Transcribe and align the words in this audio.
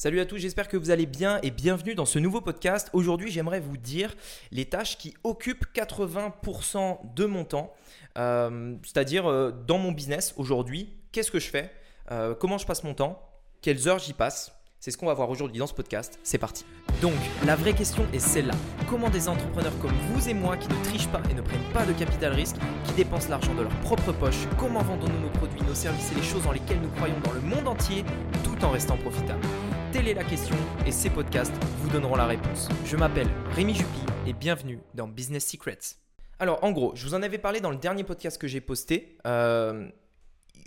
Salut 0.00 0.20
à 0.20 0.24
tous, 0.24 0.38
j'espère 0.38 0.66
que 0.66 0.78
vous 0.78 0.90
allez 0.90 1.04
bien 1.04 1.40
et 1.42 1.50
bienvenue 1.50 1.94
dans 1.94 2.06
ce 2.06 2.18
nouveau 2.18 2.40
podcast. 2.40 2.88
Aujourd'hui, 2.94 3.30
j'aimerais 3.30 3.60
vous 3.60 3.76
dire 3.76 4.14
les 4.50 4.64
tâches 4.64 4.96
qui 4.96 5.12
occupent 5.24 5.66
80% 5.74 7.14
de 7.14 7.26
mon 7.26 7.44
temps, 7.44 7.74
euh, 8.16 8.76
c'est-à-dire 8.82 9.30
euh, 9.30 9.50
dans 9.50 9.76
mon 9.76 9.92
business 9.92 10.32
aujourd'hui, 10.38 10.88
qu'est-ce 11.12 11.30
que 11.30 11.38
je 11.38 11.50
fais, 11.50 11.70
euh, 12.12 12.34
comment 12.34 12.56
je 12.56 12.64
passe 12.64 12.82
mon 12.82 12.94
temps, 12.94 13.22
quelles 13.60 13.88
heures 13.88 13.98
j'y 13.98 14.14
passe? 14.14 14.52
C'est 14.78 14.90
ce 14.90 14.96
qu'on 14.96 15.04
va 15.04 15.12
voir 15.12 15.28
aujourd'hui 15.28 15.58
dans 15.58 15.66
ce 15.66 15.74
podcast. 15.74 16.18
C'est 16.22 16.38
parti. 16.38 16.64
Donc, 17.02 17.12
la 17.44 17.54
vraie 17.54 17.74
question 17.74 18.06
est 18.14 18.20
celle-là. 18.20 18.54
Comment 18.88 19.10
des 19.10 19.28
entrepreneurs 19.28 19.78
comme 19.80 19.92
vous 20.14 20.30
et 20.30 20.32
moi 20.32 20.56
qui 20.56 20.68
ne 20.68 20.82
trichent 20.82 21.08
pas 21.08 21.20
et 21.30 21.34
ne 21.34 21.42
prennent 21.42 21.72
pas 21.74 21.84
de 21.84 21.92
capital 21.92 22.32
risque, 22.32 22.56
qui 22.86 22.94
dépensent 22.94 23.28
l'argent 23.28 23.54
de 23.54 23.64
leur 23.64 23.80
propre 23.80 24.12
poche, 24.12 24.46
comment 24.58 24.80
vendons-nous 24.80 25.20
nos 25.20 25.28
produits, 25.28 25.60
nos 25.68 25.74
services 25.74 26.10
et 26.12 26.14
les 26.14 26.22
choses 26.22 26.44
dans 26.44 26.52
lesquelles 26.52 26.80
nous 26.80 26.88
croyons 26.88 27.20
dans 27.22 27.32
le 27.32 27.42
monde 27.42 27.68
entier 27.68 28.02
tout 28.42 28.64
en 28.64 28.70
restant 28.70 28.96
profitables? 28.96 29.46
Telle 29.92 30.06
est 30.06 30.14
la 30.14 30.22
question 30.22 30.54
et 30.86 30.92
ces 30.92 31.10
podcasts 31.10 31.52
vous 31.78 31.90
donneront 31.90 32.14
la 32.14 32.26
réponse. 32.26 32.68
Je 32.84 32.96
m'appelle 32.96 33.26
Rémi 33.56 33.74
Jupy 33.74 34.00
et 34.24 34.32
bienvenue 34.32 34.78
dans 34.94 35.08
Business 35.08 35.44
Secrets. 35.44 35.96
Alors 36.38 36.62
en 36.62 36.70
gros, 36.70 36.92
je 36.94 37.04
vous 37.04 37.14
en 37.14 37.22
avais 37.22 37.38
parlé 37.38 37.60
dans 37.60 37.72
le 37.72 37.76
dernier 37.76 38.04
podcast 38.04 38.40
que 38.40 38.46
j'ai 38.46 38.60
posté. 38.60 39.16
Euh, 39.26 39.88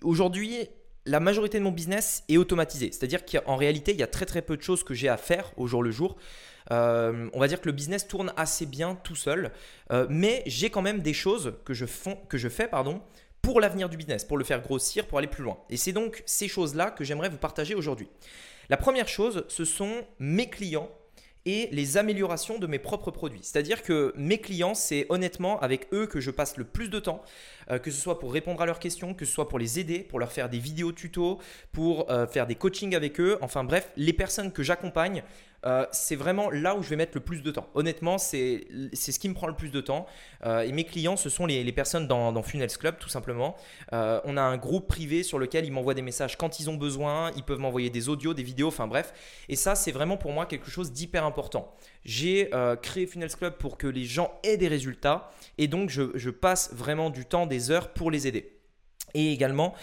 aujourd'hui, 0.01 0.67
la 1.05 1.21
majorité 1.21 1.57
de 1.57 1.63
mon 1.63 1.71
business 1.71 2.25
est 2.27 2.35
automatisé. 2.35 2.91
C'est-à-dire 2.91 3.25
qu'en 3.25 3.55
réalité, 3.55 3.93
il 3.93 3.97
y 3.97 4.03
a 4.03 4.07
très 4.07 4.25
très 4.25 4.41
peu 4.41 4.57
de 4.57 4.61
choses 4.61 4.83
que 4.83 4.93
j'ai 4.93 5.07
à 5.07 5.15
faire 5.15 5.53
au 5.55 5.67
jour 5.67 5.83
le 5.83 5.91
jour. 5.91 6.17
Euh, 6.71 7.29
on 7.33 7.39
va 7.39 7.47
dire 7.47 7.61
que 7.61 7.67
le 7.67 7.73
business 7.73 8.07
tourne 8.07 8.33
assez 8.35 8.65
bien 8.65 8.95
tout 8.95 9.15
seul, 9.15 9.51
euh, 9.91 10.05
mais 10.09 10.43
j'ai 10.47 10.69
quand 10.69 10.81
même 10.81 10.99
des 10.99 11.13
choses 11.13 11.53
que 11.63 11.73
je, 11.73 11.85
que 12.27 12.37
je 12.37 12.49
fais 12.49 12.67
pardon, 12.67 13.01
pour 13.43 13.59
l'avenir 13.61 13.89
du 13.89 13.97
business, 13.97 14.23
pour 14.23 14.37
le 14.37 14.43
faire 14.43 14.61
grossir, 14.61 15.05
pour 15.05 15.19
aller 15.19 15.27
plus 15.27 15.43
loin. 15.43 15.59
Et 15.69 15.77
c'est 15.77 15.91
donc 15.91 16.23
ces 16.25 16.47
choses-là 16.47 16.89
que 16.89 17.03
j'aimerais 17.03 17.29
vous 17.29 17.37
partager 17.37 17.75
aujourd'hui. 17.75 18.07
La 18.69 18.77
première 18.77 19.07
chose, 19.07 19.45
ce 19.49 19.65
sont 19.65 20.07
mes 20.17 20.49
clients 20.49 20.89
et 21.45 21.67
les 21.71 21.97
améliorations 21.97 22.57
de 22.57 22.67
mes 22.67 22.79
propres 22.79 23.11
produits. 23.11 23.41
C'est-à-dire 23.41 23.83
que 23.83 24.13
mes 24.15 24.37
clients, 24.37 24.73
c'est 24.73 25.05
honnêtement 25.09 25.59
avec 25.59 25.87
eux 25.93 26.07
que 26.07 26.21
je 26.21 26.31
passe 26.31 26.57
le 26.57 26.63
plus 26.63 26.89
de 26.89 26.99
temps, 26.99 27.21
euh, 27.69 27.79
que 27.79 27.91
ce 27.91 28.01
soit 28.01 28.19
pour 28.19 28.33
répondre 28.33 28.61
à 28.61 28.65
leurs 28.65 28.79
questions, 28.79 29.13
que 29.13 29.25
ce 29.25 29.33
soit 29.33 29.49
pour 29.49 29.59
les 29.59 29.79
aider, 29.79 29.99
pour 29.99 30.19
leur 30.19 30.31
faire 30.31 30.49
des 30.49 30.59
vidéos 30.59 30.91
tutos, 30.91 31.39
pour 31.71 32.09
euh, 32.09 32.27
faire 32.27 32.47
des 32.47 32.55
coachings 32.55 32.95
avec 32.95 33.19
eux. 33.19 33.37
Enfin 33.41 33.63
bref, 33.63 33.89
les 33.97 34.13
personnes 34.13 34.51
que 34.51 34.63
j'accompagne, 34.63 35.23
euh, 35.65 35.85
c'est 35.91 36.17
vraiment 36.17 36.49
là 36.51 36.75
où 36.75 36.83
je 36.83 36.89
vais 36.89 36.97
mettre 36.97 37.13
le 37.15 37.21
plus 37.21 37.41
de 37.41 37.49
temps. 37.49 37.67
Honnêtement, 37.73 38.17
c'est 38.17 38.65
ce 38.93 39.19
qui 39.19 39.29
me 39.29 39.33
prend 39.33 39.47
le 39.47 39.55
plus 39.55 39.69
de 39.69 39.79
temps. 39.79 40.05
Et 40.45 40.73
mes 40.73 40.83
clients, 40.83 41.15
ce 41.15 41.29
sont 41.29 41.45
les, 41.45 41.71
personnes 41.71 42.05
dans, 42.05 42.33
dans, 42.33 42.43
Funnels 42.43 42.77
Club, 42.77 42.97
tout 42.99 43.07
simplement. 43.07 43.55
On 43.93 44.35
a 44.35 44.41
un 44.41 44.57
groupe 44.57 44.89
privé 44.89 45.23
sur 45.23 45.39
lequel 45.39 45.65
ils 45.65 45.71
m'envoient 45.71 45.93
des 45.93 46.01
messages 46.01 46.37
quand 46.37 46.59
ils 46.59 46.69
ont 46.69 46.75
besoin. 46.75 47.31
Ils 47.37 47.43
peuvent 47.43 47.59
m'envoyer 47.59 47.89
des 47.89 48.09
audios, 48.09 48.33
des 48.33 48.43
vidéos, 48.43 48.67
enfin 48.67 48.87
bref. 48.87 49.13
Et 49.47 49.55
ça, 49.55 49.75
c'est 49.75 49.93
vraiment 49.93 50.17
pour 50.17 50.33
moi 50.33 50.45
quelque 50.45 50.69
chose 50.69 50.91
d'hyper 50.91 51.23
important. 51.23 51.32
J'ai 52.05 52.49
créé 52.81 53.07
Funnels 53.07 53.35
Club 53.35 53.57
pour 53.57 53.77
que 53.77 53.87
les 53.87 54.05
gens 54.05 54.31
aient 54.43 54.57
des 54.57 54.67
résultats. 54.67 55.31
Et 55.57 55.67
donc, 55.67 55.89
je, 55.89 56.29
passe 56.29 56.73
vraiment 56.73 57.09
du 57.09 57.25
temps, 57.25 57.45
des 57.45 57.71
heures 57.71 57.93
pour 57.93 58.11
les 58.11 58.27
aider 58.27 58.49
et 59.15 59.31
également 59.31 59.75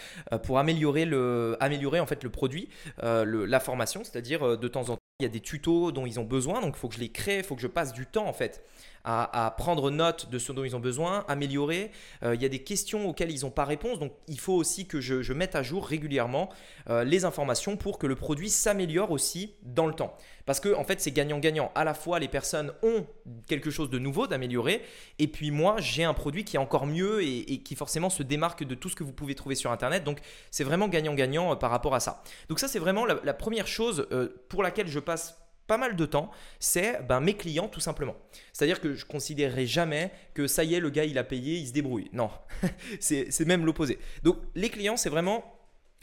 pour 0.43 0.59
améliorer, 0.59 1.05
le, 1.05 1.57
améliorer 1.61 2.01
en 2.01 2.07
fait 2.07 2.25
le 2.25 2.31
produit, 2.31 2.69
la 3.03 3.61
formation, 3.61 4.03
c'est-à-dire 4.03 4.59
de 4.59 4.69
temps 4.69 4.89
en 4.89 4.97
temps 4.97 5.01
il 5.21 5.25
y 5.25 5.27
a 5.27 5.29
des 5.29 5.41
tutos 5.41 5.93
dont 5.93 6.07
ils 6.07 6.19
ont 6.19 6.25
besoin, 6.25 6.61
donc 6.63 6.75
il 6.77 6.79
faut 6.79 6.89
que 6.89 6.95
je 6.95 7.01
les 7.01 7.11
crée, 7.11 7.39
il 7.39 7.45
faut 7.45 7.55
que 7.55 7.61
je 7.61 7.67
passe 7.67 7.93
du 7.93 8.07
temps 8.07 8.27
en 8.27 8.33
fait 8.33 8.65
à, 9.05 9.55
prendre 9.57 9.91
note 9.91 10.31
de 10.31 10.39
ce 10.39 10.53
dont 10.53 10.65
ils 10.65 10.77
ont 10.77 10.81
besoin, 10.81 11.25
améliorer. 11.29 11.91
Euh, 12.23 12.35
il 12.35 12.43
y 12.43 12.45
a 12.45 12.49
des 12.49 12.63
questions 12.63 13.09
auxquelles 13.09 13.31
ils 13.31 13.43
n'ont 13.43 13.51
pas 13.51 13.65
réponse, 13.65 13.99
donc 13.99 14.13
il 14.29 14.39
faut 14.39 14.55
aussi 14.55 14.87
que 14.87 15.01
je, 15.01 15.33
mette 15.33 15.55
à 15.55 15.63
jour 15.63 15.87
régulièrement 15.87 16.51
euh, 16.89 17.05
les 17.05 17.25
informations 17.25 17.77
pour 17.77 17.99
que 17.99 18.07
le 18.07 18.15
produit 18.15 18.51
s'améliore 18.51 19.11
aussi 19.11 19.55
dans 19.63 19.87
le 19.87 19.95
temps. 19.95 20.17
Parce 20.45 20.61
que 20.61 20.75
en 20.75 20.85
fait 20.85 21.01
c'est 21.01 21.13
gagnant-gagnant. 21.13 21.71
À 21.75 21.85
la 21.85 21.95
fois 21.95 22.19
les 22.19 22.29
personnes 22.29 22.73
ont 22.83 23.07
quelque 23.47 23.71
chose 23.71 23.91
de 23.91 23.99
nouveau 23.99 24.27
d'améliorer, 24.27 24.83
et 25.19 25.29
puis 25.29 25.51
moi 25.51 25.77
j'ai 25.79 26.05
un 26.05 26.15
produit 26.15 26.45
qui 26.45 26.57
est 26.57 26.61
encore 26.61 26.87
mieux 26.87 27.23
et, 27.23 27.63
qui 27.63 27.75
forcément 27.77 28.11
se 28.11 28.23
démarque 28.23 28.65
de 28.65 28.75
tout 28.75 28.89
ce 28.89 28.97
que 28.97 29.05
vous 29.05 29.13
pouvez 29.13 29.35
trouver 29.35 29.55
sur 29.55 29.71
Internet. 29.71 30.05
Donc 30.05 30.19
c'est 30.51 30.65
vraiment 30.65 30.89
gagnant-gagnant 30.89 31.53
euh, 31.53 31.57
par 31.57 31.71
rapport 31.71 31.95
à 31.95 32.01
ça. 32.01 32.23
Donc 32.49 32.59
ça 32.59 32.69
c'est 32.69 32.79
vraiment 32.79 33.07
la, 33.07 33.19
la 33.25 33.35
première 33.35 33.67
chose 33.67 34.07
pour 34.49 34.63
laquelle 34.63 34.89
je 34.89 34.99
passe 34.99 35.40
pas 35.71 35.79
mal 35.79 35.95
de 35.95 36.05
temps, 36.05 36.33
c'est 36.59 37.01
ben, 37.07 37.21
mes 37.21 37.37
clients 37.37 37.69
tout 37.69 37.79
simplement. 37.79 38.17
C'est-à-dire 38.53 38.81
que 38.81 38.97
je 38.97 39.07
considérerai 39.07 39.67
jamais 39.67 40.11
que 40.35 40.49
ça 40.49 40.65
y 40.65 40.75
est, 40.75 40.81
le 40.81 40.91
gars 40.91 41.05
il 41.05 41.17
a 41.17 41.23
payé, 41.23 41.59
il 41.59 41.69
se 41.69 41.73
débrouille. 41.73 42.11
Non, 42.13 42.29
c'est 42.99 43.47
même 43.47 43.65
l'opposé. 43.65 44.01
Donc 44.25 44.39
les 44.57 44.69
clients, 44.69 44.97
c'est 44.97 45.11
vraiment 45.11 45.45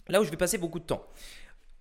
là 0.07 0.21
où 0.21 0.23
je 0.23 0.31
vais 0.31 0.37
passer 0.37 0.57
beaucoup 0.57 0.79
de 0.79 0.85
temps. 0.85 1.05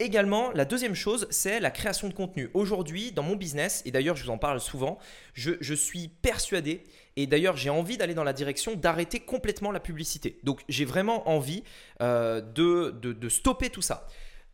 Également, 0.00 0.50
la 0.50 0.64
deuxième 0.64 0.96
chose, 0.96 1.28
c'est 1.30 1.60
la 1.60 1.70
création 1.70 2.08
de 2.08 2.12
contenu. 2.12 2.50
Aujourd'hui, 2.54 3.12
dans 3.12 3.22
mon 3.22 3.36
business, 3.36 3.82
et 3.86 3.92
d'ailleurs 3.92 4.16
je 4.16 4.24
vous 4.24 4.30
en 4.30 4.38
parle 4.38 4.58
souvent, 4.58 4.98
je, 5.34 5.74
suis 5.74 6.08
persuadé, 6.08 6.82
et 7.14 7.28
d'ailleurs 7.28 7.56
j'ai 7.56 7.70
envie 7.70 7.96
d'aller 7.96 8.14
dans 8.14 8.24
la 8.24 8.32
direction 8.32 8.74
d'arrêter 8.74 9.20
complètement 9.20 9.70
la 9.70 9.78
publicité. 9.78 10.40
Donc 10.42 10.62
j'ai 10.68 10.84
vraiment 10.84 11.28
envie 11.28 11.62
euh, 12.02 12.40
de, 12.40 12.90
de 13.00 13.28
stopper 13.28 13.70
tout 13.70 13.80
ça. 13.80 14.08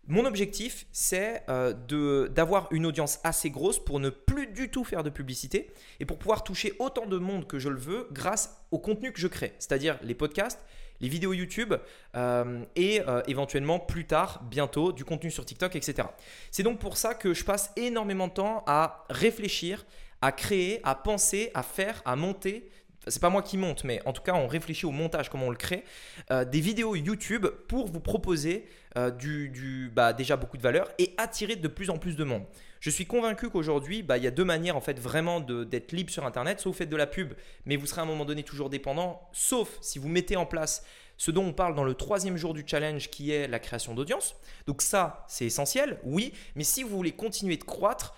Mon 0.09 0.25
objectif, 0.25 0.87
c'est 0.91 1.45
euh, 1.49 2.29
d'avoir 2.29 2.67
une 2.73 2.87
audience 2.87 3.21
assez 3.23 3.51
grosse 3.51 3.79
pour 3.79 4.01
ne 4.01 4.11
plus 4.11 4.49
du 4.49 4.69
tout 4.69 4.83
faire 4.83 5.05
de 5.05 5.11
publicité 5.11 5.71
et 6.01 6.05
pour 6.05 6.19
pouvoir 6.19 6.43
toucher 6.43 6.75
autant 6.81 7.07
de 7.07 7.19
monde 7.19 7.47
que 7.47 7.61
je 7.61 7.69
le 7.69 7.79
veux 7.79 8.09
grâce 8.11 8.61
au 8.73 8.79
contenu 8.79 9.13
que 9.13 9.21
je 9.21 9.29
crée, 9.29 9.53
c'est-à-dire 9.61 9.99
les 10.03 10.15
podcasts, 10.15 10.59
les 11.01 11.09
vidéos 11.09 11.33
YouTube 11.33 11.75
euh, 12.17 12.65
et 12.75 13.01
euh, 13.07 13.23
éventuellement 13.29 13.79
plus 13.79 14.05
tard, 14.05 14.43
bientôt, 14.51 14.91
du 14.91 15.05
contenu 15.05 15.31
sur 15.31 15.45
TikTok, 15.45 15.77
etc. 15.77 16.09
C'est 16.51 16.65
donc 16.65 16.81
pour 16.81 16.97
ça 16.97 17.15
que 17.15 17.33
je 17.33 17.45
passe 17.45 17.71
énormément 17.77 18.27
de 18.27 18.33
temps 18.33 18.65
à 18.67 19.05
réfléchir, 19.09 19.87
à 20.21 20.33
créer, 20.33 20.81
à 20.83 20.97
penser, 20.97 21.53
à 21.55 21.63
faire, 21.63 22.03
à 22.05 22.17
monter 22.17 22.69
c'est 23.07 23.21
pas 23.21 23.31
moi 23.31 23.43
qui 23.43 23.57
monte, 23.57 23.85
mais 23.85 24.01
en 24.07 24.13
tout 24.13 24.23
cas, 24.23 24.35
on 24.35 24.47
réfléchit 24.47 24.87
au 24.87 24.91
montage, 24.91 25.29
comment 25.29 25.47
on 25.47 25.51
le 25.51 25.57
crée, 25.57 25.85
euh, 26.31 26.45
des 26.45 26.61
vidéos 26.61 26.95
YouTube 26.95 27.47
pour 27.69 27.89
vous 27.89 28.01
proposer 28.01 28.67
euh, 28.97 29.11
du, 29.11 29.91
bah, 29.95 30.13
déjà 30.13 30.37
beaucoup 30.37 30.57
de 30.57 30.63
valeur 30.63 30.89
et 30.99 31.15
attirer 31.17 31.57
de 31.57 31.69
plus 31.69 31.91
en 31.91 31.99
plus 31.99 32.17
de 32.17 32.25
monde. 32.25 32.45
Je 32.81 32.91
suis 32.91 33.07
convaincu 33.07 33.49
qu'aujourd'hui, 33.49 34.03
bah, 34.03 34.19
il 34.19 34.25
y 34.25 34.27
a 34.27 34.31
deux 34.31 34.45
manières 34.45 34.77
en 34.77 34.81
fait 34.81 34.99
vraiment 34.99 35.41
d'être 35.41 35.93
libre 35.93 36.11
sur 36.11 36.27
Internet. 36.27 36.63
Vous 36.65 36.73
faites 36.73 36.89
de 36.89 36.97
la 36.97 37.07
pub, 37.07 37.33
mais 37.65 37.77
vous 37.77 37.87
serez 37.87 38.01
à 38.01 38.05
un 38.05 38.07
moment 38.07 38.25
donné 38.25 38.43
toujours 38.43 38.71
dépendant, 38.71 39.29
sauf 39.33 39.79
si 39.81 39.99
vous 39.99 40.09
mettez 40.09 40.37
en 40.37 40.47
place 40.47 40.85
ce 41.17 41.31
dont 41.31 41.45
on 41.45 41.53
parle 41.53 41.77
dans 41.77 41.85
le 41.85 41.95
troisième 41.95 42.37
jour 42.37 42.55
du 42.55 42.65
challenge 42.67 43.09
qui 43.09 43.31
est 43.31 43.47
la 43.47 43.61
création 43.61 43.95
d'audience. 43.95 44.35
Donc 44.67 44.83
ça, 44.83 45.25
c'est 45.29 45.47
essentiel, 45.47 46.01
oui, 46.03 46.33
mais 46.57 46.65
si 46.65 46.83
vous 46.83 46.97
voulez 46.97 47.13
continuer 47.13 47.57
de 47.57 47.65
croître, 47.65 48.15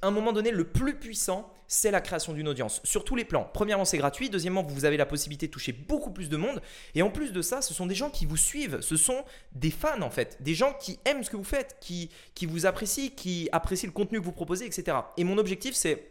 à 0.00 0.08
un 0.08 0.10
moment 0.10 0.32
donné, 0.32 0.50
le 0.50 0.64
plus 0.64 0.96
puissant, 0.98 1.52
c'est 1.68 1.90
la 1.90 2.00
création 2.00 2.32
d'une 2.32 2.48
audience 2.48 2.80
sur 2.84 3.04
tous 3.04 3.14
les 3.14 3.24
plans. 3.24 3.48
Premièrement, 3.54 3.84
c'est 3.84 3.98
gratuit. 3.98 4.28
Deuxièmement, 4.28 4.62
vous 4.62 4.84
avez 4.84 4.96
la 4.96 5.06
possibilité 5.06 5.46
de 5.46 5.52
toucher 5.52 5.72
beaucoup 5.72 6.10
plus 6.10 6.28
de 6.28 6.36
monde. 6.36 6.60
Et 6.94 7.02
en 7.02 7.10
plus 7.10 7.32
de 7.32 7.40
ça, 7.42 7.62
ce 7.62 7.72
sont 7.72 7.86
des 7.86 7.94
gens 7.94 8.10
qui 8.10 8.26
vous 8.26 8.36
suivent. 8.36 8.80
Ce 8.80 8.96
sont 8.96 9.24
des 9.52 9.70
fans 9.70 10.02
en 10.02 10.10
fait. 10.10 10.36
Des 10.40 10.54
gens 10.54 10.74
qui 10.80 10.98
aiment 11.04 11.22
ce 11.22 11.30
que 11.30 11.36
vous 11.36 11.44
faites, 11.44 11.76
qui, 11.80 12.10
qui 12.34 12.46
vous 12.46 12.66
apprécient, 12.66 13.10
qui 13.16 13.48
apprécient 13.52 13.88
le 13.88 13.92
contenu 13.92 14.18
que 14.18 14.24
vous 14.24 14.32
proposez, 14.32 14.66
etc. 14.66 14.96
Et 15.16 15.24
mon 15.24 15.38
objectif, 15.38 15.74
c'est 15.74 16.08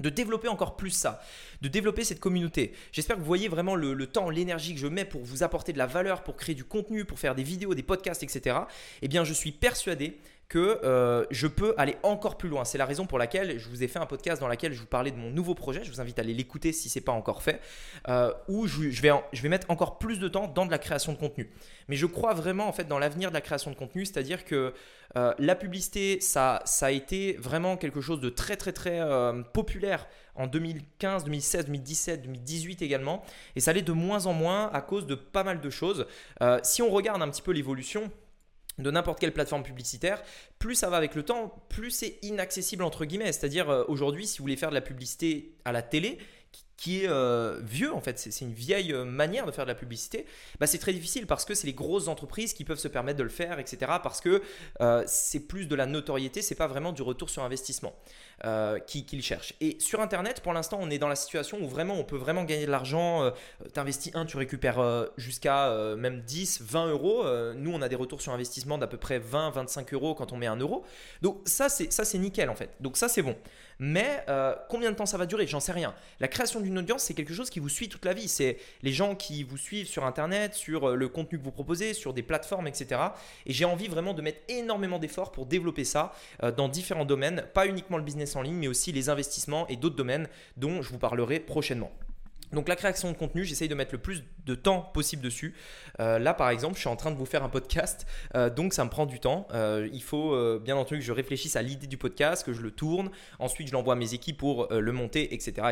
de 0.00 0.10
développer 0.10 0.48
encore 0.48 0.76
plus 0.76 0.90
ça, 0.90 1.20
de 1.60 1.68
développer 1.68 2.04
cette 2.04 2.20
communauté. 2.20 2.72
J'espère 2.92 3.16
que 3.16 3.20
vous 3.20 3.26
voyez 3.26 3.48
vraiment 3.48 3.74
le, 3.74 3.94
le 3.94 4.06
temps, 4.06 4.30
l'énergie 4.30 4.74
que 4.74 4.80
je 4.80 4.86
mets 4.86 5.04
pour 5.04 5.22
vous 5.22 5.42
apporter 5.42 5.72
de 5.72 5.78
la 5.78 5.86
valeur, 5.86 6.22
pour 6.22 6.36
créer 6.36 6.54
du 6.54 6.64
contenu, 6.64 7.04
pour 7.04 7.18
faire 7.18 7.34
des 7.34 7.42
vidéos, 7.42 7.74
des 7.74 7.82
podcasts, 7.82 8.22
etc. 8.22 8.58
Eh 9.02 9.08
bien, 9.08 9.24
je 9.24 9.32
suis 9.32 9.50
persuadé 9.52 10.18
que 10.48 10.80
euh, 10.82 11.26
je 11.30 11.46
peux 11.46 11.74
aller 11.76 11.96
encore 12.02 12.38
plus 12.38 12.48
loin. 12.48 12.64
C'est 12.64 12.78
la 12.78 12.86
raison 12.86 13.06
pour 13.06 13.18
laquelle 13.18 13.58
je 13.58 13.68
vous 13.68 13.82
ai 13.82 13.88
fait 13.88 13.98
un 13.98 14.06
podcast 14.06 14.40
dans 14.40 14.48
lequel 14.48 14.72
je 14.72 14.80
vous 14.80 14.86
parlais 14.86 15.10
de 15.10 15.16
mon 15.16 15.30
nouveau 15.30 15.54
projet. 15.54 15.84
Je 15.84 15.90
vous 15.90 16.00
invite 16.00 16.18
à 16.18 16.22
aller 16.22 16.32
l'écouter 16.32 16.72
si 16.72 16.88
ce 16.88 16.98
n'est 16.98 17.04
pas 17.04 17.12
encore 17.12 17.42
fait, 17.42 17.60
euh, 18.08 18.32
où 18.48 18.66
je, 18.66 18.88
vais 19.02 19.10
je 19.32 19.42
vais 19.42 19.48
mettre 19.50 19.70
encore 19.70 19.98
plus 19.98 20.18
de 20.18 20.26
temps 20.26 20.48
dans 20.48 20.64
de 20.64 20.70
la 20.70 20.78
création 20.78 21.12
de 21.12 21.18
contenu. 21.18 21.50
Mais 21.88 21.96
je 21.96 22.06
crois 22.06 22.32
vraiment 22.32 22.66
en 22.66 22.72
fait 22.72 22.84
dans 22.84 22.98
l'avenir 22.98 23.28
de 23.28 23.34
la 23.34 23.42
création 23.42 23.70
de 23.70 23.76
contenu, 23.76 24.06
c'est-à-dire 24.06 24.46
que 24.46 24.72
euh, 25.16 25.34
la 25.38 25.54
publicité, 25.54 26.18
ça, 26.20 26.62
ça 26.64 26.86
a 26.86 26.90
été 26.90 27.34
vraiment 27.38 27.76
quelque 27.76 28.00
chose 28.00 28.20
de 28.20 28.30
très 28.30 28.56
très 28.56 28.72
très 28.72 29.02
populaire 29.52 30.06
en 30.34 30.46
2015, 30.46 31.24
2016, 31.24 31.66
2017, 31.66 32.22
2018 32.22 32.82
également, 32.82 33.22
et 33.54 33.60
ça 33.60 33.72
allait 33.72 33.82
de 33.82 33.92
moins 33.92 34.24
en 34.26 34.32
moins 34.32 34.70
à 34.72 34.80
cause 34.80 35.06
de 35.06 35.14
pas 35.14 35.44
mal 35.44 35.60
de 35.60 35.70
choses. 35.70 36.06
si 36.62 36.80
on 36.80 36.90
regarde 36.90 37.20
un 37.20 37.28
petit 37.28 37.42
peu 37.42 37.52
l'évolution, 37.52 38.10
de 38.78 38.90
n'importe 38.90 39.18
quelle 39.18 39.32
plateforme 39.32 39.62
publicitaire, 39.62 40.22
plus 40.58 40.74
ça 40.74 40.88
va 40.88 40.96
avec 40.96 41.14
le 41.14 41.22
temps, 41.24 41.54
plus 41.68 41.90
c'est 41.90 42.18
inaccessible 42.22 42.84
entre 42.84 43.04
guillemets. 43.04 43.32
C'est-à-dire 43.32 43.68
euh, 43.70 43.84
aujourd'hui, 43.88 44.26
si 44.26 44.38
vous 44.38 44.44
voulez 44.44 44.56
faire 44.56 44.70
de 44.70 44.74
la 44.74 44.80
publicité 44.80 45.52
à 45.64 45.72
la 45.72 45.82
télé, 45.82 46.18
qui 46.78 47.02
est 47.02 47.08
euh, 47.08 47.58
vieux 47.60 47.92
en 47.92 48.00
fait, 48.00 48.18
c'est 48.20 48.40
une 48.40 48.52
vieille 48.52 48.92
euh, 48.92 49.04
manière 49.04 49.44
de 49.46 49.50
faire 49.50 49.64
de 49.64 49.68
la 49.70 49.74
publicité, 49.74 50.26
bah, 50.60 50.68
c'est 50.68 50.78
très 50.78 50.92
difficile 50.92 51.26
parce 51.26 51.44
que 51.44 51.52
c'est 51.52 51.66
les 51.66 51.72
grosses 51.74 52.06
entreprises 52.06 52.54
qui 52.54 52.64
peuvent 52.64 52.78
se 52.78 52.86
permettre 52.86 53.18
de 53.18 53.24
le 53.24 53.28
faire, 53.28 53.58
etc. 53.58 53.92
Parce 54.00 54.20
que 54.20 54.40
euh, 54.80 55.02
c'est 55.06 55.40
plus 55.40 55.66
de 55.66 55.74
la 55.74 55.86
notoriété, 55.86 56.40
c'est 56.40 56.54
pas 56.54 56.68
vraiment 56.68 56.92
du 56.92 57.02
retour 57.02 57.28
sur 57.28 57.42
investissement 57.42 57.94
qu'ils 58.86 59.20
cherchent. 59.20 59.54
Et 59.60 59.76
sur 59.80 60.00
Internet, 60.00 60.42
pour 60.42 60.52
l'instant, 60.52 60.78
on 60.80 60.90
est 60.90 60.98
dans 60.98 61.08
la 61.08 61.16
situation 61.16 61.58
où 61.60 61.66
vraiment 61.66 61.94
on 61.94 62.04
peut 62.04 62.16
vraiment 62.16 62.44
gagner 62.44 62.66
de 62.66 62.70
l'argent. 62.70 63.32
tu 63.74 63.80
investis 63.80 64.14
un, 64.14 64.26
tu 64.26 64.36
récupères 64.36 65.08
jusqu'à 65.16 65.74
même 65.96 66.20
10, 66.20 66.62
20 66.62 66.86
euros. 66.86 67.24
nous, 67.56 67.72
on 67.72 67.82
a 67.82 67.88
des 67.88 67.96
retours 67.96 68.22
sur 68.22 68.32
investissement 68.32 68.78
d'à 68.78 68.86
peu 68.86 68.96
près 68.96 69.18
20, 69.18 69.50
25 69.50 69.92
euros 69.92 70.14
quand 70.14 70.32
on 70.32 70.36
met 70.36 70.46
un 70.46 70.54
euro. 70.54 70.84
Donc 71.20 71.40
ça, 71.46 71.68
c'est 71.68 72.18
nickel 72.18 72.48
en 72.48 72.54
fait. 72.54 72.70
Donc 72.78 72.96
ça, 72.96 73.08
c'est 73.08 73.22
bon. 73.22 73.34
Mais 73.80 74.24
combien 74.68 74.92
de 74.92 74.96
temps 74.96 75.06
ça 75.06 75.18
va 75.18 75.26
durer? 75.26 75.48
J'en 75.48 75.58
sais 75.58 75.72
rien. 75.72 75.92
La 76.20 76.28
création 76.28 76.60
du 76.60 76.67
une 76.68 76.78
audience, 76.78 77.02
c'est 77.02 77.14
quelque 77.14 77.34
chose 77.34 77.50
qui 77.50 77.58
vous 77.58 77.68
suit 77.68 77.88
toute 77.88 78.04
la 78.04 78.14
vie. 78.14 78.28
C'est 78.28 78.58
les 78.82 78.92
gens 78.92 79.14
qui 79.14 79.42
vous 79.42 79.56
suivent 79.56 79.88
sur 79.88 80.04
Internet, 80.04 80.54
sur 80.54 80.90
euh, 80.90 80.94
le 80.94 81.08
contenu 81.08 81.38
que 81.38 81.44
vous 81.44 81.50
proposez, 81.50 81.94
sur 81.94 82.14
des 82.14 82.22
plateformes, 82.22 82.66
etc. 82.66 83.00
Et 83.46 83.52
j'ai 83.52 83.64
envie 83.64 83.88
vraiment 83.88 84.14
de 84.14 84.22
mettre 84.22 84.40
énormément 84.48 84.98
d'efforts 84.98 85.32
pour 85.32 85.46
développer 85.46 85.84
ça 85.84 86.12
euh, 86.42 86.52
dans 86.52 86.68
différents 86.68 87.04
domaines, 87.04 87.44
pas 87.54 87.66
uniquement 87.66 87.96
le 87.96 88.04
business 88.04 88.36
en 88.36 88.42
ligne, 88.42 88.56
mais 88.56 88.68
aussi 88.68 88.92
les 88.92 89.08
investissements 89.08 89.66
et 89.68 89.76
d'autres 89.76 89.96
domaines 89.96 90.28
dont 90.56 90.82
je 90.82 90.90
vous 90.90 90.98
parlerai 90.98 91.40
prochainement. 91.40 91.90
Donc 92.52 92.68
la 92.68 92.76
création 92.76 93.10
de 93.12 93.16
contenu, 93.16 93.44
j'essaye 93.44 93.68
de 93.68 93.74
mettre 93.74 93.92
le 93.92 93.98
plus 93.98 94.24
de 94.46 94.54
temps 94.54 94.80
possible 94.80 95.22
dessus. 95.22 95.54
Euh, 96.00 96.18
là 96.18 96.34
par 96.34 96.50
exemple, 96.50 96.74
je 96.74 96.80
suis 96.80 96.88
en 96.88 96.96
train 96.96 97.10
de 97.10 97.16
vous 97.16 97.26
faire 97.26 97.44
un 97.44 97.48
podcast, 97.48 98.06
euh, 98.34 98.48
donc 98.48 98.72
ça 98.72 98.84
me 98.84 98.90
prend 98.90 99.06
du 99.06 99.20
temps. 99.20 99.46
Euh, 99.52 99.88
il 99.92 100.02
faut 100.02 100.58
bien 100.60 100.76
entendu 100.76 101.00
que 101.00 101.04
je 101.04 101.12
réfléchisse 101.12 101.56
à 101.56 101.62
l'idée 101.62 101.86
du 101.86 101.96
podcast, 101.96 102.44
que 102.44 102.52
je 102.52 102.62
le 102.62 102.70
tourne, 102.70 103.10
ensuite 103.38 103.68
je 103.68 103.72
l'envoie 103.72 103.94
à 103.94 103.96
mes 103.96 104.14
équipes 104.14 104.38
pour 104.38 104.68
le 104.70 104.92
monter, 104.92 105.34
etc.. 105.34 105.66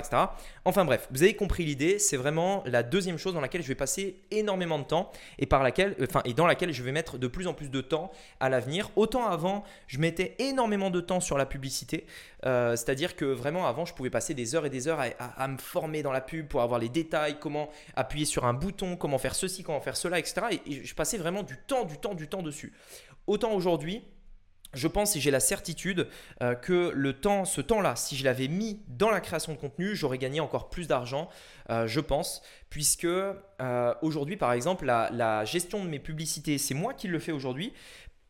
Enfin 0.64 0.84
bref, 0.84 1.08
vous 1.10 1.22
avez 1.22 1.34
compris 1.34 1.64
l'idée, 1.64 1.98
c'est 1.98 2.16
vraiment 2.16 2.62
la 2.66 2.82
deuxième 2.82 3.18
chose 3.18 3.34
dans 3.34 3.40
laquelle 3.40 3.62
je 3.62 3.68
vais 3.68 3.74
passer 3.74 4.16
énormément 4.30 4.78
de 4.78 4.84
temps 4.84 5.12
et 5.38 5.46
dans 5.46 6.46
laquelle 6.46 6.72
je 6.72 6.82
vais 6.82 6.92
mettre 6.92 7.18
de 7.18 7.26
plus 7.26 7.46
en 7.46 7.54
plus 7.54 7.70
de 7.70 7.80
temps 7.80 8.10
à 8.40 8.48
l'avenir. 8.48 8.90
Autant 8.96 9.26
avant, 9.26 9.64
je 9.86 9.98
mettais 9.98 10.34
énormément 10.38 10.90
de 10.90 11.00
temps 11.00 11.20
sur 11.20 11.38
la 11.38 11.46
publicité, 11.46 12.06
c'est-à-dire 12.46 13.16
que 13.16 13.24
vraiment 13.24 13.66
avant, 13.66 13.84
je 13.84 13.94
pouvais 13.94 14.10
passer 14.10 14.32
des 14.32 14.54
heures 14.54 14.66
et 14.66 14.70
des 14.70 14.88
heures 14.88 15.00
à, 15.18 15.48
me 15.48 15.58
former 15.58 16.02
dans 16.02 16.12
la 16.12 16.20
pub 16.20 16.46
pour 16.46 16.62
avoir 16.62 16.78
les 16.78 16.88
détails, 16.88 17.38
comment 17.40 17.70
appuyer 17.96 18.24
sur 18.24 18.44
un 18.44 18.54
bouton, 18.54 18.96
comment 18.96 19.18
faire 19.18 19.34
ceci, 19.34 19.62
comment 19.62 19.80
faire 19.80 19.96
cela, 19.96 20.18
etc. 20.18 20.60
Et, 20.66 20.84
je 20.84 20.94
passais 20.94 21.18
vraiment 21.18 21.42
du 21.42 21.56
temps, 21.56 21.84
du 21.84 21.98
temps, 21.98 22.14
du 22.14 22.28
temps 22.28 22.42
dessus. 22.42 22.72
Autant 23.26 23.52
aujourd'hui, 23.52 24.04
je 24.76 24.88
pense 24.88 25.16
et 25.16 25.20
j'ai 25.20 25.30
la 25.30 25.40
certitude 25.40 26.08
euh, 26.42 26.54
que 26.54 26.92
le 26.94 27.14
temps, 27.14 27.44
ce 27.44 27.60
temps-là, 27.60 27.96
si 27.96 28.16
je 28.16 28.24
l'avais 28.24 28.48
mis 28.48 28.80
dans 28.88 29.10
la 29.10 29.20
création 29.20 29.52
de 29.52 29.58
contenu, 29.58 29.96
j'aurais 29.96 30.18
gagné 30.18 30.40
encore 30.40 30.68
plus 30.68 30.86
d'argent, 30.86 31.28
euh, 31.70 31.86
je 31.86 32.00
pense, 32.00 32.42
puisque 32.68 33.04
euh, 33.04 33.94
aujourd'hui, 34.02 34.36
par 34.36 34.52
exemple, 34.52 34.84
la, 34.84 35.44
gestion 35.44 35.82
de 35.82 35.88
mes 35.88 35.98
publicités, 35.98 36.58
c'est 36.58 36.74
moi 36.74 36.94
qui 36.94 37.08
le 37.08 37.18
fais 37.18 37.32
aujourd'hui. 37.32 37.72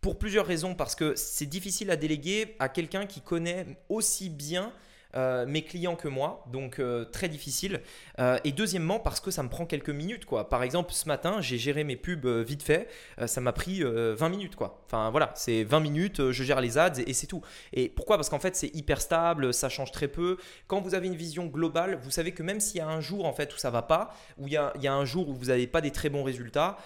Pour 0.01 0.19
plusieurs 0.19 0.47
raisons, 0.47 0.75
parce 0.75 0.95
que 0.95 1.15
c'est 1.17 1.47
difficile 1.47 1.91
à 1.91 1.97
déléguer 1.97 2.57
à 2.59 2.69
quelqu'un 2.69 3.07
qui 3.07 3.21
connaît 3.21 3.79
aussi 3.89 4.29
bien 4.29 4.73
euh, 5.17 5.47
mes 5.47 5.63
clients 5.63 5.97
que 5.97 6.09
moi, 6.09 6.45
donc 6.53 6.79
euh, 6.79 7.05
très 7.05 7.29
difficile. 7.29 7.81
Euh, 8.19 8.39
et 8.45 8.53
deuxièmement, 8.53 9.01
parce 9.01 9.21
que 9.21 9.31
ça 9.31 9.43
me 9.43 9.49
prend 9.49 9.67
quelques 9.67 9.91
minutes. 9.91 10.25
Quoi. 10.27 10.49
Par 10.49 10.63
exemple, 10.63 10.93
ce 10.93 11.09
matin, 11.09 11.41
j'ai 11.41 11.59
géré 11.59 11.85
mes 11.85 11.97
pubs 11.97 12.27
vite 12.27 12.63
fait, 12.63 12.89
ça 13.27 13.41
m'a 13.41 13.53
pris 13.53 13.83
20 13.83 14.29
minutes. 14.29 14.57
Quoi. 14.57 14.83
Enfin 14.87 15.11
voilà, 15.11 15.33
c'est 15.35 15.65
20 15.65 15.81
minutes, 15.81 16.31
je 16.31 16.45
gère 16.45 16.61
les 16.61 16.79
ads 16.79 17.01
et, 17.07 17.13
c'est 17.13 17.27
tout. 17.27 17.43
Et 17.73 17.89
pourquoi? 17.89 18.17
Parce 18.17 18.29
qu'en 18.29 18.39
fait, 18.39 18.57
c'est 18.57 18.75
hyper 18.75 19.01
stable, 19.01 19.55
ça 19.55 19.69
change 19.69 19.91
très 19.91 20.09
peu. 20.09 20.37
Quand 20.67 20.81
vous 20.81 20.95
avez 20.95 21.07
une 21.07 21.17
vision 21.17 21.47
globale, 21.47 21.99
vous 22.03 22.11
savez 22.11 22.33
que 22.33 22.43
même 22.43 22.61
s'il 22.61 22.79
y 22.79 22.81
a 22.81 22.89
un 22.89 23.01
jour 23.01 23.25
en 23.25 23.33
fait 23.33 23.55
où 23.55 23.59
ça 23.59 23.71
va 23.71 23.83
pas, 23.83 24.15
où 24.39 24.47
il 24.47 24.53
y 24.53 24.57
a, 24.57 24.73
il 24.77 24.83
y 24.83 24.89
a 24.89 24.95
un 24.95 25.05
jour 25.05 25.29
où 25.29 25.35
vous 25.35 25.47
n'avez 25.47 25.67
pas 25.67 25.81
des 25.81 25.91
très 25.91 26.11
bons 26.11 26.25
résultats, 26.25 26.77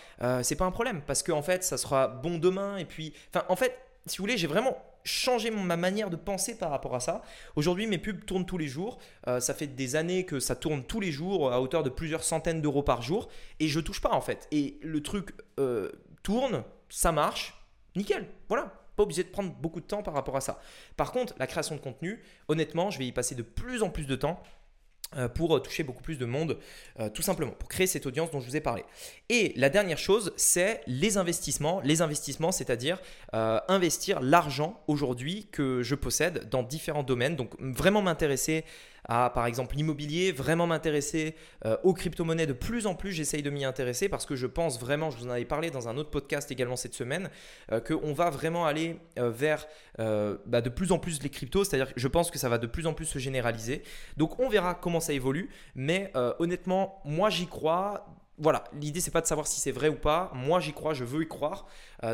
c'est 0.42 0.56
pas 0.56 0.64
un 0.64 0.70
problème 0.70 1.02
parce 1.06 1.22
qu'en 1.22 1.38
en 1.38 1.42
fait, 1.42 1.64
ça 1.64 1.76
sera 1.78 2.08
bon 2.08 2.38
demain. 2.38 2.76
Et 2.76 2.84
puis, 2.84 3.12
enfin, 3.32 3.44
en 3.48 3.56
fait, 3.56 3.76
si 4.06 4.18
vous 4.18 4.24
voulez, 4.24 4.36
j'ai 4.36 4.46
vraiment 4.46 4.76
changé 5.04 5.50
ma 5.50 5.76
manière 5.76 6.10
de 6.10 6.16
penser 6.16 6.56
par 6.56 6.70
rapport 6.70 6.94
à 6.94 7.00
ça. 7.00 7.22
Aujourd'hui, 7.56 7.86
mes 7.86 7.98
pubs 7.98 8.24
tournent 8.24 8.46
tous 8.46 8.58
les 8.58 8.68
jours. 8.68 8.98
Euh, 9.26 9.40
ça 9.40 9.54
fait 9.54 9.66
des 9.66 9.96
années 9.96 10.24
que 10.24 10.40
ça 10.40 10.56
tourne 10.56 10.84
tous 10.84 11.00
les 11.00 11.12
jours 11.12 11.52
à 11.52 11.60
hauteur 11.60 11.82
de 11.82 11.90
plusieurs 11.90 12.24
centaines 12.24 12.60
d'euros 12.60 12.82
par 12.82 13.02
jour. 13.02 13.28
Et 13.58 13.68
je 13.68 13.80
touche 13.80 14.00
pas 14.00 14.12
en 14.12 14.20
fait. 14.20 14.48
Et 14.50 14.78
le 14.82 15.02
truc 15.02 15.30
euh, 15.58 15.90
tourne, 16.22 16.64
ça 16.88 17.12
marche, 17.12 17.62
nickel. 17.96 18.28
Voilà. 18.48 18.74
Pas 18.96 19.04
obligé 19.04 19.24
de 19.24 19.28
prendre 19.28 19.52
beaucoup 19.54 19.80
de 19.80 19.86
temps 19.86 20.02
par 20.02 20.14
rapport 20.14 20.36
à 20.36 20.40
ça. 20.40 20.60
Par 20.96 21.12
contre, 21.12 21.34
la 21.38 21.46
création 21.46 21.74
de 21.74 21.80
contenu, 21.80 22.22
honnêtement, 22.48 22.90
je 22.90 22.98
vais 22.98 23.06
y 23.06 23.12
passer 23.12 23.34
de 23.34 23.42
plus 23.42 23.82
en 23.82 23.88
plus 23.88 24.06
de 24.06 24.16
temps. 24.16 24.42
Euh, 25.16 25.26
pour 25.26 25.56
euh, 25.56 25.58
toucher 25.58 25.82
beaucoup 25.82 26.04
plus 26.04 26.18
de 26.18 26.24
monde, 26.24 26.56
euh, 27.00 27.10
tout 27.10 27.22
simplement, 27.22 27.50
pour 27.50 27.68
créer 27.68 27.88
cette 27.88 28.06
audience 28.06 28.30
dont 28.30 28.38
je 28.38 28.46
vous 28.46 28.54
ai 28.54 28.60
parlé. 28.60 28.84
Et 29.28 29.52
la 29.56 29.68
dernière 29.68 29.98
chose, 29.98 30.32
c'est 30.36 30.82
les 30.86 31.16
investissements. 31.16 31.80
Les 31.82 32.00
investissements, 32.00 32.52
c'est-à-dire 32.52 33.00
investir 33.32 34.20
l'argent 34.20 34.80
aujourd'hui 34.86 35.48
que 35.50 35.82
je 35.82 35.96
possède 35.96 36.48
dans 36.48 36.62
différents 36.62 37.02
domaines. 37.02 37.34
Donc 37.34 37.50
vraiment 37.58 38.02
m'intéresser 38.02 38.64
par 39.10 39.46
exemple, 39.46 39.74
l'immobilier, 39.74 40.30
vraiment 40.30 40.68
m'intéresser 40.68 41.34
euh, 41.66 41.76
aux 41.82 41.94
crypto-monnaies. 41.94 42.46
De 42.46 42.52
plus 42.52 42.86
en 42.86 42.94
plus, 42.94 43.10
j'essaye 43.10 43.42
de 43.42 43.50
m'y 43.50 43.64
intéresser 43.64 44.08
parce 44.08 44.24
que 44.24 44.36
je 44.36 44.46
pense 44.46 44.78
vraiment, 44.78 45.10
je 45.10 45.18
vous 45.18 45.26
en 45.26 45.30
avais 45.30 45.44
parlé 45.44 45.70
dans 45.70 45.88
un 45.88 45.96
autre 45.96 46.10
podcast 46.10 46.50
également 46.52 46.76
cette 46.76 46.94
semaine, 46.94 47.28
euh, 47.72 47.80
qu'on 47.80 48.12
va 48.12 48.30
vraiment 48.30 48.66
aller 48.66 49.00
euh, 49.18 49.30
vers 49.30 49.66
bah, 49.98 50.60
de 50.60 50.70
plus 50.70 50.92
en 50.92 50.98
plus 50.98 51.22
les 51.22 51.28
cryptos. 51.28 51.64
C'est-à-dire 51.64 51.92
que 51.92 52.00
je 52.00 52.08
pense 52.08 52.30
que 52.30 52.38
ça 52.38 52.48
va 52.48 52.58
de 52.58 52.66
plus 52.66 52.86
en 52.86 52.94
plus 52.94 53.04
se 53.04 53.18
généraliser. 53.18 53.82
Donc, 54.16 54.38
on 54.38 54.48
verra 54.48 54.74
comment 54.74 55.00
ça 55.00 55.12
évolue. 55.12 55.50
Mais 55.74 56.12
honnêtement, 56.38 57.00
moi, 57.04 57.30
j'y 57.30 57.46
crois 57.46 58.06
voilà, 58.42 58.64
l'idée 58.72 59.00
c'est 59.00 59.10
pas 59.10 59.20
de 59.20 59.26
savoir 59.26 59.46
si 59.46 59.60
c'est 59.60 59.70
vrai 59.70 59.90
ou 59.90 59.96
pas. 59.96 60.32
Moi 60.34 60.60
j'y 60.60 60.72
crois, 60.72 60.94
je 60.94 61.04
veux 61.04 61.24
y 61.24 61.28
croire. 61.28 61.66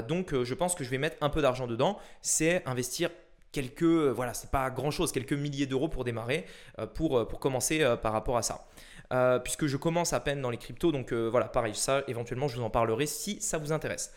donc 0.08 0.34
je 0.42 0.54
pense 0.54 0.74
que 0.74 0.82
je 0.82 0.90
vais 0.90 0.98
mettre 0.98 1.16
un 1.20 1.28
peu 1.28 1.40
d'argent 1.40 1.68
dedans. 1.68 1.98
C'est 2.20 2.66
investir 2.66 3.10
quelques, 3.56 3.82
euh, 3.84 4.10
voilà, 4.10 4.34
c'est 4.34 4.50
pas 4.50 4.68
grand 4.68 4.90
chose, 4.90 5.12
quelques 5.12 5.32
milliers 5.32 5.64
d'euros 5.66 5.88
pour 5.88 6.04
démarrer, 6.04 6.44
euh, 6.78 6.86
euh, 7.00 7.24
pour 7.24 7.40
commencer 7.40 7.82
par 8.02 8.12
rapport 8.12 8.36
à 8.36 8.42
ça. 8.42 8.66
puisque 9.44 9.66
je 9.66 9.76
commence 9.78 10.12
à 10.12 10.20
peine 10.20 10.42
dans 10.42 10.50
les 10.50 10.58
cryptos, 10.58 10.92
donc 10.92 11.12
voilà, 11.12 11.46
pareil, 11.46 11.74
ça 11.74 12.02
éventuellement 12.08 12.48
je 12.48 12.56
vous 12.56 12.62
en 12.62 12.70
parlerai 12.70 13.06
si 13.06 13.40
ça 13.40 13.56
vous 13.58 13.72
intéresse. 13.72 14.12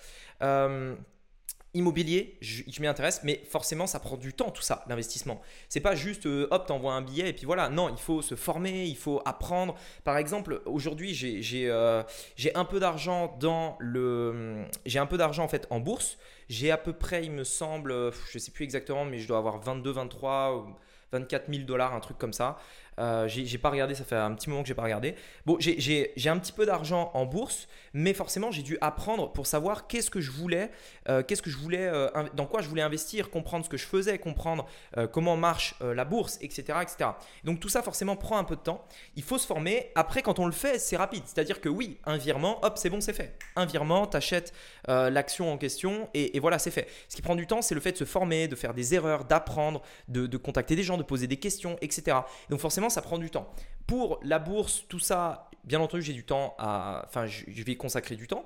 Immobilier, 1.73 2.37
je, 2.41 2.63
m'y 2.81 2.87
intéresse, 2.87 3.21
mais 3.23 3.41
forcément 3.47 3.85
ça 3.85 3.99
prend 3.99 4.17
du 4.17 4.33
temps 4.33 4.49
tout 4.49 4.61
ça, 4.61 4.83
l'investissement. 4.87 5.39
C'est 5.67 5.79
pas 5.79 5.95
juste 5.95 6.25
hop, 6.25 6.65
t'envoies 6.65 6.93
un 6.93 7.01
billet 7.01 7.29
et 7.29 7.33
puis 7.33 7.45
voilà. 7.45 7.69
Non, 7.69 7.89
il 7.89 7.99
faut 7.99 8.21
se 8.21 8.35
former, 8.35 8.85
il 8.85 8.97
faut 8.97 9.21
apprendre. 9.25 9.75
Par 10.03 10.17
exemple, 10.17 10.61
aujourd'hui 10.65 11.13
j'ai 11.13 11.69
un 11.69 12.65
peu 12.65 12.79
d'argent 12.79 13.37
dans 13.39 13.77
le, 13.79 14.65
j'ai 14.85 14.99
un 14.99 15.05
peu 15.05 15.17
d'argent 15.17 15.43
en 15.43 15.47
fait 15.47 15.67
en 15.69 15.79
bourse. 15.79 16.17
J'ai 16.49 16.71
à 16.71 16.77
peu 16.77 16.93
près, 16.93 17.23
il 17.23 17.31
me 17.31 17.43
semble, 17.43 17.91
je 17.91 18.37
ne 18.37 18.39
sais 18.39 18.51
plus 18.51 18.63
exactement, 18.63 19.05
mais 19.05 19.19
je 19.19 19.27
dois 19.27 19.37
avoir 19.37 19.59
22, 19.59 19.91
23, 19.91 20.65
24 21.11 21.51
000 21.51 21.65
dollars, 21.65 21.93
un 21.93 21.99
truc 21.99 22.17
comme 22.17 22.33
ça. 22.33 22.57
Euh, 22.99 23.27
j'ai 23.27 23.57
pas 23.57 23.69
regardé, 23.69 23.95
ça 23.95 24.03
fait 24.03 24.15
un 24.15 24.33
petit 24.33 24.49
moment 24.49 24.61
que 24.61 24.67
j'ai 24.67 24.75
pas 24.75 24.83
regardé. 24.83 25.15
Bon, 25.45 25.57
j'ai 25.59 26.11
un 26.25 26.37
petit 26.37 26.51
peu 26.51 26.65
d'argent 26.65 27.11
en 27.13 27.25
bourse, 27.25 27.67
mais 27.93 28.13
forcément 28.13 28.51
j'ai 28.51 28.61
dû 28.61 28.77
apprendre 28.81 29.31
pour 29.31 29.47
savoir 29.47 29.87
qu'est-ce 29.87 30.11
que 30.11 30.19
je 30.19 30.31
voulais, 30.31 30.69
euh, 31.07 31.23
qu'est-ce 31.23 31.41
que 31.41 31.49
je 31.49 31.57
voulais, 31.57 31.87
euh, 31.87 32.09
dans 32.33 32.45
quoi 32.45 32.61
je 32.61 32.67
voulais 32.67 32.81
investir, 32.81 33.29
comprendre 33.29 33.63
ce 33.63 33.69
que 33.69 33.77
je 33.77 33.85
faisais, 33.85 34.17
comprendre 34.19 34.67
comment 35.11 35.37
marche 35.37 35.75
la 35.81 36.03
bourse, 36.05 36.37
etc., 36.41 36.79
etc. 36.81 37.11
Donc 37.43 37.59
tout 37.59 37.69
ça 37.69 37.81
forcément 37.81 38.15
prend 38.15 38.37
un 38.37 38.43
peu 38.43 38.55
de 38.55 38.61
temps. 38.61 38.85
Il 39.15 39.23
faut 39.23 39.37
se 39.37 39.47
former. 39.47 39.91
Après, 39.95 40.21
quand 40.21 40.39
on 40.39 40.45
le 40.45 40.51
fait, 40.51 40.79
c'est 40.79 40.97
rapide. 40.97 41.23
C'est-à-dire 41.25 41.61
que 41.61 41.69
oui, 41.69 41.97
un 42.05 42.17
virement, 42.17 42.63
hop, 42.63 42.77
c'est 42.77 42.89
bon, 42.89 43.01
c'est 43.01 43.13
fait. 43.13 43.37
Un 43.55 43.65
virement, 43.65 44.07
t'achètes 44.07 44.53
l'action 44.87 45.51
en 45.51 45.57
question 45.57 46.09
et, 46.13 46.39
voilà, 46.39 46.59
c'est 46.59 46.71
fait. 46.71 46.87
Ce 47.07 47.15
qui 47.15 47.21
prend 47.21 47.35
du 47.35 47.47
temps, 47.47 47.61
c'est 47.61 47.75
le 47.75 47.81
fait 47.81 47.93
de 47.93 47.97
se 47.97 48.05
former, 48.05 48.47
de 48.47 48.55
faire 48.55 48.73
des 48.73 48.93
erreurs, 48.93 49.25
d'apprendre, 49.25 49.81
de 50.07 50.37
contacter 50.37 50.75
des 50.75 50.83
gens, 50.83 50.97
de 50.99 51.03
poser 51.03 51.27
des 51.27 51.37
questions, 51.37 51.77
etc. 51.81 52.17
Donc 52.49 52.59
forcément 52.59 52.89
ça 52.89 53.01
prend 53.01 53.17
du 53.17 53.29
temps. 53.29 53.51
Pour 53.87 54.19
la 54.23 54.39
bourse, 54.39 54.85
tout 54.87 54.99
ça, 54.99 55.49
bien 55.63 55.79
entendu, 55.79 56.03
j'ai 56.03 56.13
du 56.13 56.25
temps 56.25 56.55
à. 56.59 57.03
Enfin, 57.07 57.25
je, 57.25 57.63
vais 57.63 57.75
consacrer 57.75 58.15
du 58.15 58.27
temps 58.27 58.45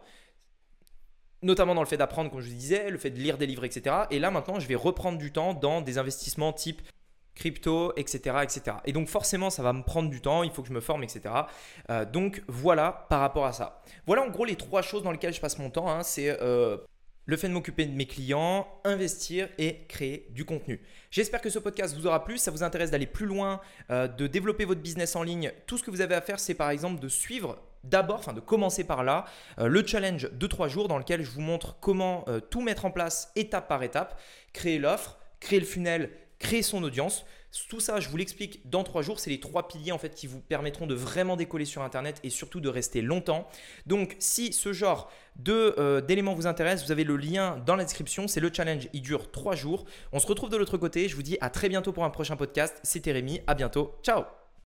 notamment 1.41 1.75
dans 1.75 1.81
le 1.81 1.87
fait 1.87 1.97
d'apprendre, 1.97 2.31
comme 2.31 2.39
je 2.39 2.47
vous 2.47 2.55
disais, 2.55 2.89
le 2.89 2.97
fait 2.97 3.09
de 3.09 3.19
lire 3.19 3.37
des 3.37 3.45
livres, 3.45 3.65
etc. 3.65 3.93
Et 4.11 4.19
là, 4.19 4.31
maintenant, 4.31 4.61
je 4.61 4.67
vais 4.67 4.75
reprendre 4.75 5.17
du 5.17 5.33
temps 5.33 5.53
dans 5.53 5.81
des 5.81 5.97
investissements 5.97 6.53
type 6.53 6.81
crypto, 7.35 7.93
etc., 7.95 8.37
etc. 8.43 8.77
Et 8.85 8.93
donc 8.93 9.07
forcément, 9.07 9.49
ça 9.49 9.63
va 9.63 9.73
me 9.73 9.83
prendre 9.83 10.09
du 10.09 10.21
temps, 10.21 10.43
il 10.43 10.51
faut 10.51 10.61
que 10.61 10.67
je 10.67 10.73
me 10.73 10.81
forme, 10.81 11.03
etc. 11.03 11.21
Euh, 11.89 12.05
donc 12.05 12.43
voilà 12.47 13.05
par 13.09 13.19
rapport 13.19 13.45
à 13.45 13.53
ça. 13.53 13.81
Voilà 14.05 14.23
en 14.23 14.29
gros 14.29 14.45
les 14.45 14.55
trois 14.55 14.81
choses 14.81 15.03
dans 15.03 15.11
lesquelles 15.11 15.33
je 15.33 15.41
passe 15.41 15.57
mon 15.57 15.69
temps. 15.69 15.89
Hein. 15.89 16.03
C'est 16.03 16.29
euh, 16.41 16.77
le 17.25 17.37
fait 17.37 17.47
de 17.47 17.53
m'occuper 17.53 17.85
de 17.85 17.95
mes 17.95 18.05
clients, 18.05 18.67
investir 18.83 19.47
et 19.57 19.85
créer 19.87 20.27
du 20.31 20.45
contenu. 20.45 20.81
J'espère 21.11 21.41
que 21.41 21.49
ce 21.49 21.59
podcast 21.59 21.95
vous 21.95 22.07
aura 22.07 22.23
plu. 22.23 22.37
Ça 22.37 22.51
vous 22.51 22.63
intéresse 22.63 22.91
d'aller 22.91 23.05
plus 23.05 23.25
loin, 23.25 23.61
euh, 23.91 24.07
de 24.07 24.27
développer 24.27 24.65
votre 24.65 24.81
business 24.81 25.15
en 25.15 25.23
ligne. 25.23 25.51
Tout 25.65 25.77
ce 25.77 25.83
que 25.83 25.91
vous 25.91 26.01
avez 26.01 26.15
à 26.15 26.21
faire, 26.21 26.39
c'est 26.39 26.53
par 26.53 26.69
exemple 26.69 26.99
de 26.99 27.07
suivre 27.07 27.59
d'abord, 27.83 28.19
enfin 28.19 28.33
de 28.33 28.39
commencer 28.39 28.83
par 28.83 29.03
là, 29.03 29.25
euh, 29.59 29.67
le 29.67 29.85
challenge 29.85 30.29
de 30.31 30.47
3 30.47 30.67
jours 30.67 30.87
dans 30.87 30.97
lequel 30.97 31.23
je 31.23 31.29
vous 31.31 31.41
montre 31.41 31.77
comment 31.81 32.23
euh, 32.27 32.39
tout 32.39 32.61
mettre 32.61 32.85
en 32.85 32.91
place 32.91 33.31
étape 33.35 33.67
par 33.67 33.83
étape, 33.83 34.19
créer 34.53 34.79
l'offre, 34.79 35.17
créer 35.39 35.59
le 35.59 35.65
funnel, 35.65 36.09
créer 36.39 36.61
son 36.61 36.83
audience. 36.83 37.25
Tout 37.69 37.79
ça, 37.79 37.99
je 37.99 38.09
vous 38.09 38.17
l'explique 38.17 38.67
dans 38.69 38.83
trois 38.83 39.01
jours. 39.03 39.19
C'est 39.19 39.29
les 39.29 39.39
trois 39.39 39.67
piliers 39.67 39.91
en 39.91 39.97
fait 39.97 40.15
qui 40.15 40.27
vous 40.27 40.39
permettront 40.39 40.87
de 40.87 40.95
vraiment 40.95 41.35
décoller 41.35 41.65
sur 41.65 41.83
Internet 41.83 42.19
et 42.23 42.29
surtout 42.29 42.59
de 42.59 42.69
rester 42.69 43.01
longtemps. 43.01 43.47
Donc, 43.85 44.15
si 44.19 44.53
ce 44.53 44.73
genre 44.73 45.11
euh, 45.47 46.01
d'éléments 46.01 46.33
vous 46.33 46.47
intéresse, 46.47 46.83
vous 46.83 46.91
avez 46.91 47.03
le 47.03 47.15
lien 47.15 47.61
dans 47.65 47.75
la 47.75 47.83
description. 47.83 48.27
C'est 48.27 48.39
le 48.39 48.51
challenge. 48.51 48.89
Il 48.93 49.01
dure 49.01 49.31
trois 49.31 49.55
jours. 49.55 49.85
On 50.11 50.19
se 50.19 50.27
retrouve 50.27 50.49
de 50.49 50.57
l'autre 50.57 50.77
côté. 50.77 51.07
Je 51.07 51.15
vous 51.15 51.23
dis 51.23 51.37
à 51.41 51.49
très 51.49 51.69
bientôt 51.69 51.93
pour 51.93 52.05
un 52.05 52.09
prochain 52.09 52.35
podcast. 52.35 52.79
C'était 52.83 53.11
Rémi. 53.11 53.41
À 53.45 53.53
bientôt. 53.53 53.95
Ciao 54.03 54.23